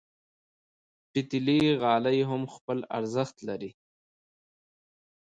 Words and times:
پتېلي 1.11 1.59
غالۍ 1.81 2.19
هم 2.29 2.41
خپل 2.55 2.79
ارزښت 2.97 3.37
لري. 3.47 3.71